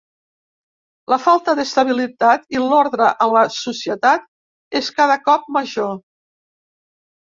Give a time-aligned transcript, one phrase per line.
[1.13, 4.29] La falta d'estabilitat i ordre a la societat
[4.83, 5.99] és cada cop major.